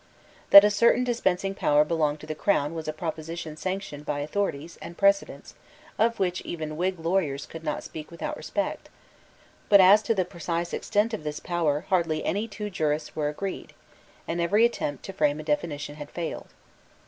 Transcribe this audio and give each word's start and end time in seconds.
That 0.49 0.63
a 0.63 0.71
certain 0.71 1.03
dispensing 1.03 1.53
power 1.53 1.85
belonged 1.85 2.21
to 2.21 2.25
the 2.25 2.33
Crown 2.33 2.73
was 2.73 2.87
a 2.87 2.91
proposition 2.91 3.55
sanctioned 3.55 4.03
by 4.03 4.21
authorities 4.21 4.79
and 4.81 4.97
precedents 4.97 5.53
of 5.99 6.19
which 6.19 6.41
even 6.41 6.75
Whig 6.75 6.99
lawyers 6.99 7.45
could 7.45 7.63
not 7.63 7.83
speak 7.83 8.09
without 8.09 8.35
respect; 8.35 8.89
but 9.69 9.79
as 9.79 10.01
to 10.01 10.15
the 10.15 10.25
precise 10.25 10.73
extent 10.73 11.13
of 11.13 11.23
this 11.23 11.39
power 11.39 11.81
hardly 11.89 12.25
any 12.25 12.47
two 12.47 12.71
jurists 12.71 13.15
were 13.15 13.29
agreed; 13.29 13.73
and 14.27 14.41
every 14.41 14.65
attempt 14.65 15.05
to 15.05 15.13
frame 15.13 15.39
a 15.39 15.43
definition 15.43 15.93
had 15.97 16.09
failed. 16.09 16.47